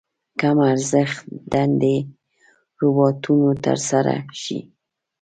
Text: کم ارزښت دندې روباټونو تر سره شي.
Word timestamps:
کم 0.39 0.57
ارزښت 0.71 1.19
دندې 1.51 1.97
روباټونو 2.79 3.49
تر 3.65 3.77
سره 3.89 4.13
شي. 4.41 4.59